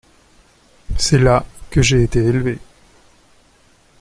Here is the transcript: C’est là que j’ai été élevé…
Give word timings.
C’est 0.97 1.19
là 1.19 1.45
que 1.69 1.83
j’ai 1.83 2.01
été 2.01 2.17
élevé… 2.17 2.57